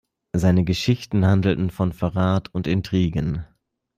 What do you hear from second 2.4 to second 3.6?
und Intrigen.